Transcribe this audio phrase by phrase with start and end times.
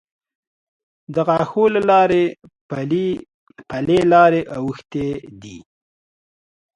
[1.13, 2.23] د غاښو له لارې
[3.69, 5.09] پلې لارې اوښتې
[5.41, 5.57] دي.